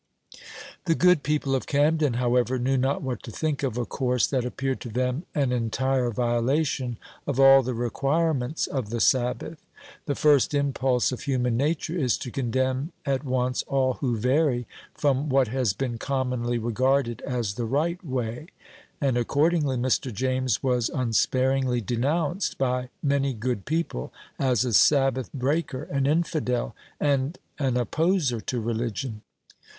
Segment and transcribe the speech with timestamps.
[0.85, 4.43] The good people of Camden, however, knew not what to think of a course that
[4.43, 9.63] appeared to them an entire violation of all the requirements of the Sabbath.
[10.07, 15.29] The first impulse of human nature is to condemn at once all who vary from
[15.29, 18.47] what has been commonly regarded as the right way;
[18.99, 20.11] and, accordingly, Mr.
[20.11, 27.37] James was unsparingly denounced, by many good people, as a Sabbath breaker, an infidel, and
[27.59, 29.21] an opposer to religion.